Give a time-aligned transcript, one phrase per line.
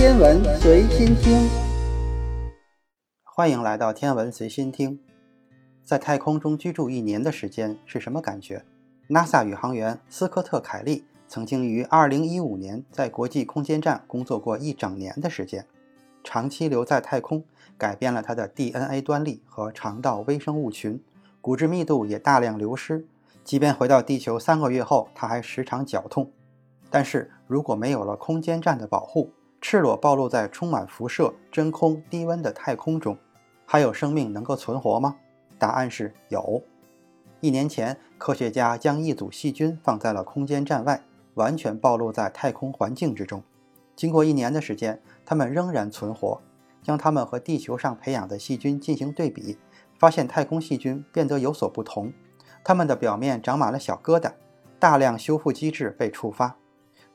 [0.00, 1.46] 天文随心听，
[3.22, 4.98] 欢迎来到天文随心听。
[5.84, 8.64] 在太空中居住一年的时间是什么感觉
[9.10, 15.66] ？NASA 宇航员斯科特·凯利曾经于2015年在国际空间站工作过一整年的时间，
[16.24, 17.44] 长期留在太空，
[17.76, 20.98] 改变了他的 DNA 端粒和肠道微生物群，
[21.42, 23.04] 骨质密度也大量流失。
[23.44, 26.32] 即便回到地球三个月后，他还时常绞痛。
[26.88, 33.16] 但是如果没有了空间站的保护，赤裸暴露在充满辐射、真空、低温的太空中，
[33.66, 35.16] 还有生命能够存活吗？
[35.58, 36.62] 答案是有。
[37.40, 41.02] 一年前，科学家将一组细菌放在了空间站外，
[41.34, 43.42] 完全暴露在太空环境之中。
[43.94, 46.40] 经过一年的时间，它们仍然存活。
[46.82, 49.58] 将它们和地球上培养的细菌进行对比，
[49.98, 52.10] 发现太空细菌变得有所不同。
[52.64, 54.32] 它们的表面长满了小疙瘩，
[54.78, 56.56] 大量修复机制被触发。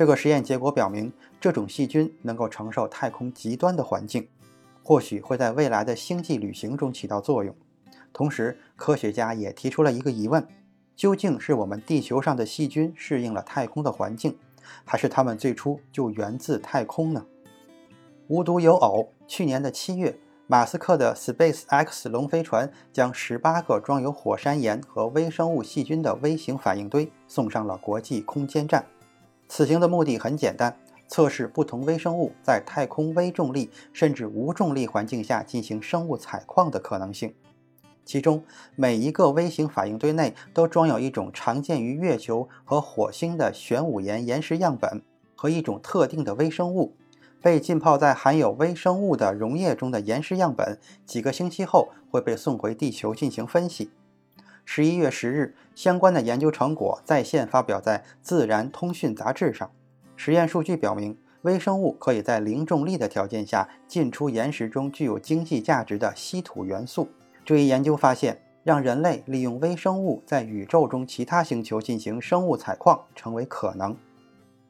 [0.00, 4.26] 这个实验结果表明，这种细菌能够承受太空极端的环境，
[4.82, 7.54] 或许会在未来的星际旅行中起到作用。
[8.10, 10.48] 同时，科学家也提出了一个疑问：
[10.96, 14.38] 究竟是我们地球上的细菌适应了太空的环境，
[14.86, 17.26] 还是它们最初就源自太空呢？
[18.28, 28.82] 无独有偶，去年的七月，马斯克的 Space X 龙飞船将十八个装有火山岩和微生物细菌的微型反应堆送上了国际空间站。
[29.52, 30.76] 此行的目的很简单，
[31.08, 37.34] 测试不同微生物在太空微重力甚至无重力环境下进行生物采矿的可能性。
[38.04, 38.44] 其中，
[38.76, 45.02] 每一个微型反应堆内都装有一种常见于月球和火星的玄武岩岩石样本
[45.34, 46.94] 和一种特定的微生物。
[47.42, 53.90] 被浸泡在含有微生物的溶液中的岩石样本，几个星期后会被送回地球进行分析。
[54.64, 59.70] 十一月十日，相关的研究成果在线发表在《自然通讯》杂志上。
[60.16, 67.08] 实验数据表明，微生物可以在零重力的条件下进出岩石中具有经济价值的稀土元素。
[67.44, 73.96] 这一研究发现，让人类利用微生物在宇宙中其他星球进行生物采矿成为可能。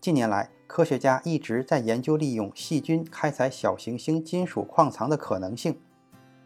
[0.00, 5.76] 近年来，科学家一直在研究利用细菌开采小行星金属矿藏的可能性。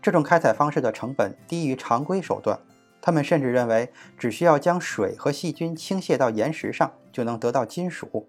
[0.03, 2.59] 这种开采方式的成本低于常规手段。
[3.07, 8.27] 他们甚至认为，只需要将水和细菌倾泻到岩石上，就能得到金属。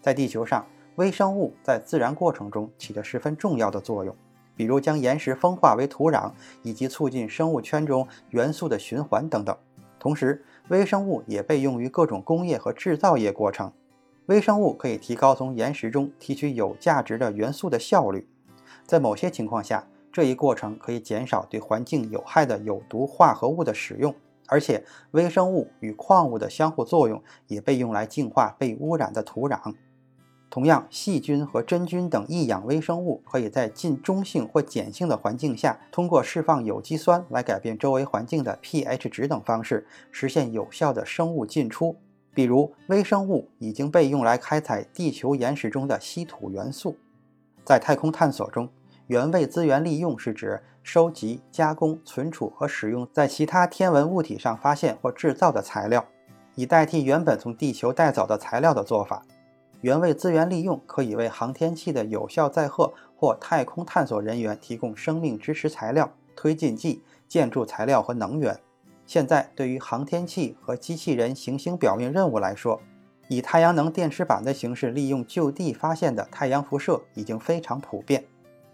[0.00, 0.66] 在地球上，
[0.96, 4.12] 微生物在自然过程中起着十分重要的作用，
[4.56, 6.32] 比如将岩石风化为土壤，
[6.64, 9.56] 以及促进生物圈中元素的循环等等。
[10.00, 13.72] 同时，微生物也被用于各种工业和制造业过程。
[14.26, 18.28] 微生物可以提高从岩石中提取有价值的元素的效率。
[18.84, 24.14] 在某些情况下，这一过程可以减少对环境有害的有毒化合物的使用，
[24.48, 29.74] 而且微生物与矿物的相互作用也被用来净化被污染的土壤。
[30.50, 41.94] 同样，细菌和真菌等异氧微生物可以在近中性或碱性的环境下，通过释放有机酸来改变周围环境的 pH 值等方式，实现有效的生物进出。
[42.34, 46.96] 比如，微生物已经被用来开采地球岩石中的稀土元素。
[47.64, 48.68] 在太空探索中。
[49.10, 56.06] 原位资源利用是指收集、加工、存储和使用在其他天文物体上发现或制造的材料，
[56.54, 59.24] 以代替原本从地球带走的材料的做法。
[59.80, 68.56] 原位资源利用可以为航天器的有效载荷或太空探索人员提供生命支持材料、推进剂、建筑材料和能源。
[69.06, 72.80] 现在，对于航天器和机器人行星表面任务来说，
[73.26, 78.24] 以太阳能电池板的形式利用就地发现的太阳辐射已经非常普遍。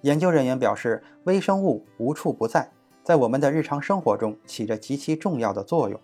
[0.06, 2.70] 研究人员表示，微生物无处不在，
[3.02, 6.00] 在我们的日常生活中起着极其重要的作用。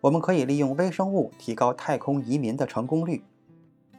[0.00, 3.22] 我们可以利用微生物提高太空移民的成功率。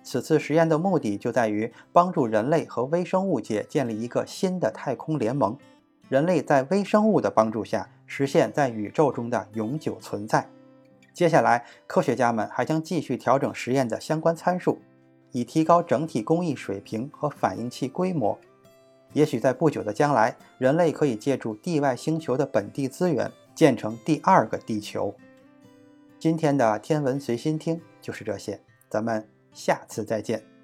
[0.02, 5.56] 此次实验的目的就在于帮助人类和微生物界建立一个新的太空联盟，
[6.10, 10.50] 人类在微生物的帮助下实现在宇宙中的永久存在。
[11.14, 14.80] 接下来，科学家们还将继续调整实验的相关参数，
[15.34, 18.40] 以提高整体工艺水平和反应器规模。
[19.16, 25.16] 也许在不久的将来，人类可以借助地外星球的本地资源，建成第二个地球。
[26.20, 28.60] 今天的天文随心听就是这些，
[28.90, 30.55] 咱们下次再见。